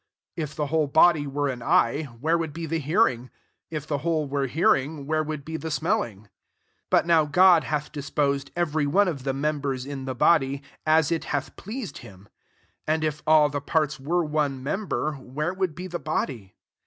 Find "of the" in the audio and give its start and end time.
9.07-9.33